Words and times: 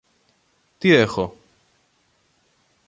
Τι 0.77 0.93
έχω; 0.95 1.35